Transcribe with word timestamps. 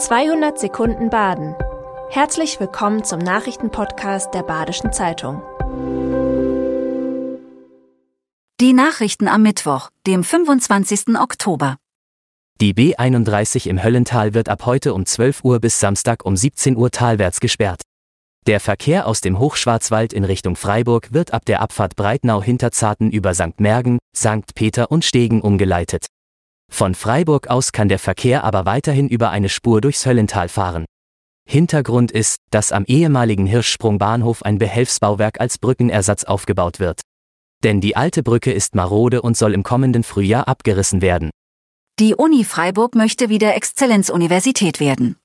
200 0.00 0.58
Sekunden 0.58 1.10
Baden. 1.10 1.54
Herzlich 2.08 2.58
willkommen 2.58 3.04
zum 3.04 3.18
Nachrichtenpodcast 3.18 4.32
der 4.32 4.42
Badischen 4.42 4.94
Zeitung. 4.94 5.42
Die 8.62 8.72
Nachrichten 8.72 9.28
am 9.28 9.42
Mittwoch, 9.42 9.90
dem 10.06 10.24
25. 10.24 11.18
Oktober. 11.20 11.76
Die 12.62 12.72
B31 12.72 13.68
im 13.68 13.84
Höllental 13.84 14.32
wird 14.32 14.48
ab 14.48 14.64
heute 14.64 14.94
um 14.94 15.04
12 15.04 15.44
Uhr 15.44 15.60
bis 15.60 15.78
Samstag 15.80 16.24
um 16.24 16.34
17 16.34 16.78
Uhr 16.78 16.90
talwärts 16.90 17.38
gesperrt. 17.38 17.82
Der 18.46 18.60
Verkehr 18.60 19.06
aus 19.06 19.20
dem 19.20 19.38
Hochschwarzwald 19.38 20.14
in 20.14 20.24
Richtung 20.24 20.56
Freiburg 20.56 21.12
wird 21.12 21.34
ab 21.34 21.44
der 21.44 21.60
Abfahrt 21.60 21.94
Breitnau-Hinterzarten 21.96 23.10
über 23.10 23.34
St. 23.34 23.60
Mergen, 23.60 23.98
St. 24.16 24.54
Peter 24.54 24.90
und 24.90 25.04
Stegen 25.04 25.42
umgeleitet. 25.42 26.06
Von 26.70 26.94
Freiburg 26.94 27.48
aus 27.48 27.72
kann 27.72 27.88
der 27.88 27.98
Verkehr 27.98 28.44
aber 28.44 28.64
weiterhin 28.64 29.08
über 29.08 29.30
eine 29.30 29.50
Spur 29.50 29.80
durchs 29.80 30.06
Höllental 30.06 30.48
fahren. 30.48 30.86
Hintergrund 31.46 32.12
ist, 32.12 32.36
dass 32.50 32.72
am 32.72 32.84
ehemaligen 32.84 33.44
Hirschsprungbahnhof 33.44 34.44
ein 34.44 34.58
Behelfsbauwerk 34.58 35.40
als 35.40 35.58
Brückenersatz 35.58 36.24
aufgebaut 36.24 36.78
wird. 36.78 37.00
Denn 37.64 37.80
die 37.80 37.96
alte 37.96 38.22
Brücke 38.22 38.52
ist 38.52 38.74
marode 38.74 39.20
und 39.20 39.36
soll 39.36 39.52
im 39.52 39.64
kommenden 39.64 40.04
Frühjahr 40.04 40.48
abgerissen 40.48 41.02
werden. 41.02 41.30
Die 41.98 42.14
Uni 42.14 42.44
Freiburg 42.44 42.94
möchte 42.94 43.28
wieder 43.28 43.54
Exzellenzuniversität 43.54 44.80
werden. 44.80 45.16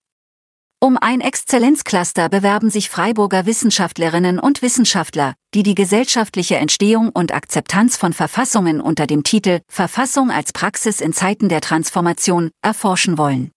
Um 0.85 0.99
ein 1.02 1.20
Exzellenzcluster 1.20 2.30
bewerben 2.30 2.70
sich 2.70 2.91
Freiburger 2.91 3.48
Wissenschaftlerinnen 3.48 4.38
und 4.38 4.62
Wissenschaftler, 4.62 5.34
die 5.55 5.63
die 5.63 5.73
gesellschaftliche 5.73 6.58
Entstehung 6.58 7.09
und 7.09 7.34
Akzeptanz 7.34 7.98
von 7.98 8.13
Verfassungen 8.13 8.80
unter 8.80 9.08
dem 9.08 9.23
Titel 9.23 9.61
Verfassung 9.67 10.30
als 10.30 10.53
Praxis 10.53 11.02
in 11.02 11.11
Zeiten 11.11 11.49
der 11.49 11.61
Transformation 11.61 12.52
erforschen 12.61 13.17
wollen. 13.17 13.49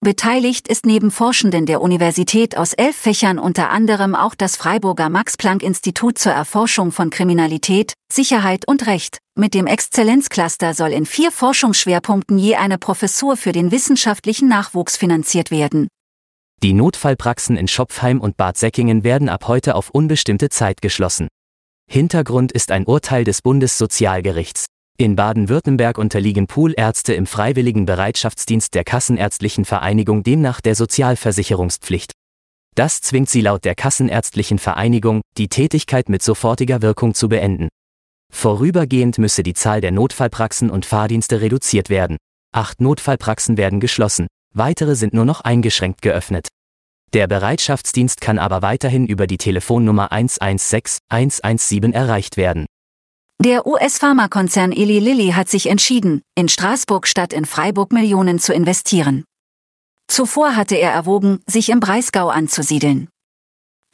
Beteiligt 0.00 0.68
ist 0.68 0.84
neben 0.84 1.10
Forschenden 1.10 1.64
der 1.64 1.80
Universität 1.80 2.54
aus 2.58 2.74
elf 2.74 2.96
Fächern 2.96 3.38
unter 3.38 3.70
anderem 3.70 4.14
auch 4.14 4.34
das 4.34 4.56
Freiburger 4.56 5.08
Max-Planck-Institut 5.08 6.18
zur 6.18 6.32
Erforschung 6.32 6.92
von 6.92 7.08
Kriminalität, 7.08 7.94
Sicherheit 8.12 8.68
und 8.68 8.86
Recht. 8.86 9.20
Mit 9.38 9.54
dem 9.54 9.66
Exzellenzcluster 9.66 10.74
soll 10.74 10.90
in 10.90 11.06
vier 11.06 11.32
Forschungsschwerpunkten 11.32 12.36
je 12.36 12.56
eine 12.56 12.76
Professur 12.76 13.38
für 13.38 13.52
den 13.52 13.70
wissenschaftlichen 13.70 14.48
Nachwuchs 14.48 14.98
finanziert 14.98 15.50
werden. 15.50 15.88
Die 16.62 16.74
Notfallpraxen 16.74 17.56
in 17.56 17.66
Schopfheim 17.66 18.20
und 18.20 18.36
Bad 18.36 18.56
Säckingen 18.56 19.02
werden 19.02 19.28
ab 19.28 19.48
heute 19.48 19.74
auf 19.74 19.90
unbestimmte 19.90 20.48
Zeit 20.48 20.80
geschlossen. 20.80 21.26
Hintergrund 21.90 22.52
ist 22.52 22.70
ein 22.70 22.86
Urteil 22.86 23.24
des 23.24 23.42
Bundessozialgerichts. 23.42 24.66
In 24.96 25.16
Baden-Württemberg 25.16 25.98
unterliegen 25.98 26.46
Poolärzte 26.46 27.14
im 27.14 27.26
freiwilligen 27.26 27.84
Bereitschaftsdienst 27.84 28.74
der 28.74 28.84
Kassenärztlichen 28.84 29.64
Vereinigung 29.64 30.22
demnach 30.22 30.60
der 30.60 30.76
Sozialversicherungspflicht. 30.76 32.12
Das 32.76 33.00
zwingt 33.00 33.28
sie 33.28 33.40
laut 33.40 33.64
der 33.64 33.74
Kassenärztlichen 33.74 34.60
Vereinigung, 34.60 35.22
die 35.38 35.48
Tätigkeit 35.48 36.08
mit 36.08 36.22
sofortiger 36.22 36.80
Wirkung 36.80 37.14
zu 37.14 37.28
beenden. 37.28 37.70
Vorübergehend 38.32 39.18
müsse 39.18 39.42
die 39.42 39.54
Zahl 39.54 39.80
der 39.80 39.90
Notfallpraxen 39.90 40.70
und 40.70 40.86
Fahrdienste 40.86 41.40
reduziert 41.40 41.90
werden. 41.90 42.18
Acht 42.54 42.80
Notfallpraxen 42.80 43.56
werden 43.56 43.80
geschlossen, 43.80 44.28
weitere 44.54 44.94
sind 44.94 45.14
nur 45.14 45.24
noch 45.24 45.40
eingeschränkt 45.40 46.02
geöffnet. 46.02 46.48
Der 47.12 47.26
Bereitschaftsdienst 47.26 48.20
kann 48.20 48.38
aber 48.38 48.62
weiterhin 48.62 49.06
über 49.06 49.26
die 49.26 49.36
Telefonnummer 49.36 50.12
116 50.12 50.98
117 51.10 51.92
erreicht 51.92 52.36
werden. 52.36 52.66
Der 53.38 53.66
US-Pharmakonzern 53.66 54.72
Eli 54.72 54.98
Lilly 54.98 55.32
hat 55.32 55.48
sich 55.48 55.66
entschieden, 55.66 56.22
in 56.34 56.48
Straßburg 56.48 57.06
statt 57.06 57.32
in 57.32 57.44
Freiburg 57.44 57.92
Millionen 57.92 58.38
zu 58.38 58.54
investieren. 58.54 59.24
Zuvor 60.08 60.56
hatte 60.56 60.76
er 60.76 60.92
erwogen, 60.92 61.40
sich 61.46 61.68
im 61.68 61.80
Breisgau 61.80 62.28
anzusiedeln. 62.28 63.08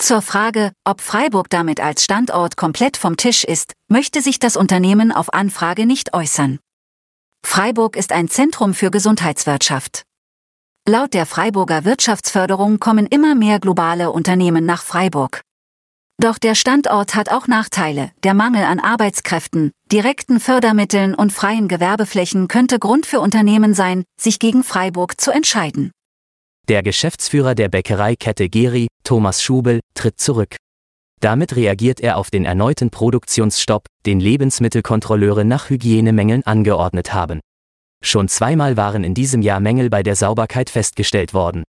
Zur 0.01 0.23
Frage, 0.23 0.73
ob 0.85 1.01
Freiburg 1.01 1.51
damit 1.51 1.81
als 1.81 2.05
Standort 2.05 2.57
komplett 2.57 2.97
vom 2.97 3.17
Tisch 3.17 3.43
ist, 3.43 3.73
möchte 3.89 4.23
sich 4.23 4.39
das 4.39 4.57
Unternehmen 4.57 5.11
auf 5.11 5.33
Anfrage 5.33 5.87
nicht 5.87 6.15
äußern. 6.15 6.61
Freiburg 7.45 7.97
ist 7.97 8.13
ein 8.13 8.29
Zentrum 8.29 8.75
für 8.75 8.91
Gesundheitswirtschaft. 8.91 10.05
Laut 10.89 11.13
der 11.13 11.27
Freiburger 11.27 11.85
Wirtschaftsförderung 11.85 12.81
kommen 12.81 13.07
immer 13.07 13.35
mehr 13.35 13.61
globale 13.61 14.11
Unternehmen 14.11 14.65
nach 14.65 14.83
Freiburg. 14.83 15.43
Doch 16.19 16.39
der 16.39 16.55
Standort 16.55 17.15
hat 17.15 17.31
auch 17.31 17.47
Nachteile. 17.47 18.11
Der 18.25 18.33
Mangel 18.33 18.65
an 18.65 18.81
Arbeitskräften, 18.81 19.73
direkten 19.93 20.41
Fördermitteln 20.41 21.15
und 21.15 21.31
freien 21.31 21.69
Gewerbeflächen 21.69 22.49
könnte 22.49 22.79
Grund 22.79 23.05
für 23.05 23.21
Unternehmen 23.21 23.75
sein, 23.75 24.05
sich 24.19 24.39
gegen 24.39 24.65
Freiburg 24.65 25.21
zu 25.21 25.31
entscheiden. 25.31 25.91
Der 26.69 26.83
Geschäftsführer 26.83 27.55
der 27.55 27.69
Bäckereikette 27.69 28.49
Geri, 28.49 28.87
Thomas 29.05 29.43
Schubel, 29.43 29.81
tritt 29.93 30.19
zurück. 30.19 30.57
Damit 31.21 31.55
reagiert 31.55 32.01
er 32.01 32.17
auf 32.17 32.31
den 32.31 32.47
erneuten 32.47 32.89
Produktionsstopp, 32.89 33.85
den 34.07 34.21
Lebensmittelkontrolleure 34.21 35.45
nach 35.45 35.69
Hygienemängeln 35.69 36.47
angeordnet 36.47 37.13
haben. 37.13 37.41
Schon 38.03 38.29
zweimal 38.29 38.77
waren 38.77 39.05
in 39.05 39.15
diesem 39.15 39.43
Jahr 39.43 39.61
Mängel 39.61 39.91
bei 39.91 40.03
der 40.03 40.17
Sauberkeit 40.17 40.71
festgestellt 40.71 41.35
worden. 41.35 41.65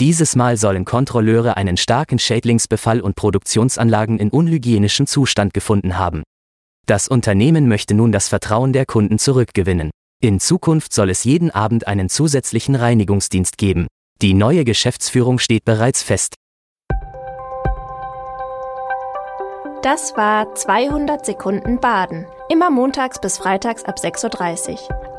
Dieses 0.00 0.34
Mal 0.34 0.56
sollen 0.56 0.84
Kontrolleure 0.84 1.56
einen 1.56 1.76
starken 1.76 2.18
Schädlingsbefall 2.18 3.00
und 3.00 3.16
Produktionsanlagen 3.16 4.18
in 4.18 4.30
unhygienischem 4.30 5.06
Zustand 5.06 5.52
gefunden 5.52 5.98
haben. 5.98 6.22
Das 6.86 7.06
Unternehmen 7.06 7.68
möchte 7.68 7.94
nun 7.94 8.10
das 8.10 8.28
Vertrauen 8.28 8.72
der 8.72 8.86
Kunden 8.86 9.18
zurückgewinnen. 9.18 9.90
In 10.22 10.40
Zukunft 10.40 10.92
soll 10.92 11.10
es 11.10 11.24
jeden 11.24 11.50
Abend 11.50 11.86
einen 11.86 12.08
zusätzlichen 12.08 12.74
Reinigungsdienst 12.74 13.58
geben. 13.58 13.86
Die 14.22 14.34
neue 14.34 14.64
Geschäftsführung 14.64 15.38
steht 15.38 15.64
bereits 15.64 16.02
fest. 16.02 16.34
Das 19.82 20.14
war 20.14 20.54
200 20.54 21.24
Sekunden 21.24 21.80
Baden. 21.80 22.26
Immer 22.50 22.70
montags 22.70 23.18
bis 23.18 23.38
freitags 23.38 23.84
ab 23.84 23.96
6.30 23.98 24.72
Uhr. 24.72 24.99